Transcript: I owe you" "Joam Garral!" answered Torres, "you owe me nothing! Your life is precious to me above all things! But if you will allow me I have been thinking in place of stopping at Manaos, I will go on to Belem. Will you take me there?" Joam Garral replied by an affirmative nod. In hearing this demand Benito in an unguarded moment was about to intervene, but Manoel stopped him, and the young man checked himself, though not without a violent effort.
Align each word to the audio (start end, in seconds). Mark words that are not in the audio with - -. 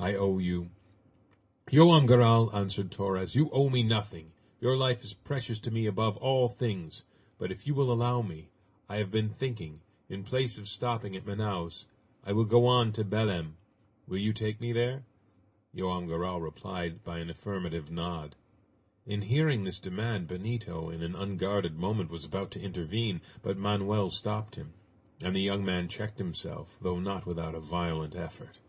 I 0.00 0.14
owe 0.14 0.38
you" 0.38 0.70
"Joam 1.72 2.06
Garral!" 2.06 2.54
answered 2.54 2.92
Torres, 2.92 3.34
"you 3.34 3.50
owe 3.50 3.68
me 3.68 3.82
nothing! 3.82 4.30
Your 4.60 4.76
life 4.76 5.02
is 5.02 5.12
precious 5.12 5.58
to 5.58 5.72
me 5.72 5.86
above 5.86 6.16
all 6.18 6.48
things! 6.48 7.02
But 7.36 7.50
if 7.50 7.66
you 7.66 7.74
will 7.74 7.90
allow 7.90 8.22
me 8.22 8.48
I 8.88 8.98
have 8.98 9.10
been 9.10 9.28
thinking 9.28 9.80
in 10.08 10.22
place 10.22 10.56
of 10.56 10.68
stopping 10.68 11.16
at 11.16 11.26
Manaos, 11.26 11.88
I 12.22 12.32
will 12.32 12.44
go 12.44 12.64
on 12.68 12.92
to 12.92 13.02
Belem. 13.02 13.56
Will 14.06 14.18
you 14.18 14.32
take 14.32 14.60
me 14.60 14.72
there?" 14.72 15.02
Joam 15.74 16.06
Garral 16.06 16.40
replied 16.40 17.02
by 17.02 17.18
an 17.18 17.28
affirmative 17.28 17.90
nod. 17.90 18.36
In 19.04 19.22
hearing 19.22 19.64
this 19.64 19.80
demand 19.80 20.28
Benito 20.28 20.90
in 20.90 21.02
an 21.02 21.16
unguarded 21.16 21.76
moment 21.76 22.08
was 22.08 22.24
about 22.24 22.52
to 22.52 22.62
intervene, 22.62 23.20
but 23.42 23.58
Manoel 23.58 24.10
stopped 24.10 24.54
him, 24.54 24.74
and 25.20 25.34
the 25.34 25.40
young 25.42 25.64
man 25.64 25.88
checked 25.88 26.18
himself, 26.18 26.78
though 26.80 27.00
not 27.00 27.26
without 27.26 27.56
a 27.56 27.60
violent 27.60 28.14
effort. 28.14 28.60